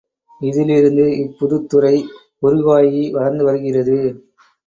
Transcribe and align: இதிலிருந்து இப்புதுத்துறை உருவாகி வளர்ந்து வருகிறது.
இதிலிருந்து 0.41 1.05
இப்புதுத்துறை 1.17 1.93
உருவாகி 2.43 3.03
வளர்ந்து 3.11 3.43
வருகிறது. 3.43 3.97